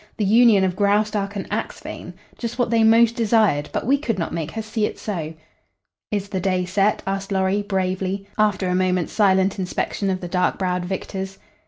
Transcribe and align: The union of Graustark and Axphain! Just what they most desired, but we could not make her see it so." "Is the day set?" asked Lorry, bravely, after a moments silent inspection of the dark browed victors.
The 0.17 0.25
union 0.25 0.63
of 0.63 0.75
Graustark 0.75 1.35
and 1.35 1.45
Axphain! 1.51 2.13
Just 2.39 2.57
what 2.57 2.71
they 2.71 2.83
most 2.83 3.13
desired, 3.15 3.69
but 3.71 3.85
we 3.85 3.99
could 3.99 4.17
not 4.17 4.33
make 4.33 4.49
her 4.49 4.63
see 4.63 4.87
it 4.87 4.97
so." 4.97 5.35
"Is 6.11 6.27
the 6.29 6.39
day 6.39 6.65
set?" 6.65 7.03
asked 7.05 7.31
Lorry, 7.31 7.61
bravely, 7.61 8.25
after 8.35 8.67
a 8.67 8.73
moments 8.73 9.13
silent 9.13 9.59
inspection 9.59 10.09
of 10.09 10.19
the 10.19 10.27
dark 10.27 10.57
browed 10.57 10.85
victors. 10.85 11.37